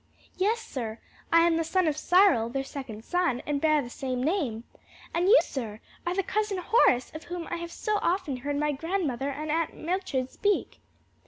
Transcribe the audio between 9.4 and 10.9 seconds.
Aunt Mildred speak?"